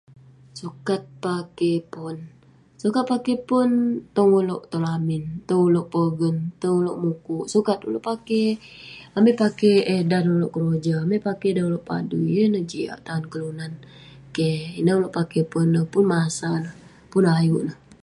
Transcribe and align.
Sukat 0.59 1.01
pakey 1.23 1.77
pon. 1.93 2.15
Sukat 2.81 3.03
pakey 3.11 3.37
pon 3.47 3.69
tong 4.15 4.31
uleuk 4.39 4.63
tong 4.71 4.85
lamin, 4.89 5.23
tong 5.47 5.61
uleuk 5.67 5.87
pogen, 5.93 6.35
tong 6.61 6.75
uleuk 6.79 6.99
mukuk 7.03 7.45
sukat 7.53 7.79
uleuk 7.87 8.05
pakey. 8.09 8.47
Amai 9.15 9.33
pakey 9.43 9.75
eh 9.93 10.01
dan 10.11 10.25
uleuk 10.35 10.53
keroja, 10.55 10.95
amai 11.01 11.19
pakey 11.27 11.51
dan 11.53 11.63
uleuk 11.69 11.87
padui 11.89 12.27
yeng 12.37 12.51
ne 12.53 12.59
jiak 12.69 12.99
tan 13.05 13.21
kelunan. 13.31 13.73
Keh, 14.35 14.59
ineh 14.79 14.95
uleuk 14.97 15.15
pakey 15.19 15.43
pon 15.51 15.67
neh 15.73 15.85
pun 15.93 16.03
masa 16.13 16.49
neh, 16.63 16.75
pun 17.11 17.23
ayuk 17.39 17.63
neh. 17.67 17.77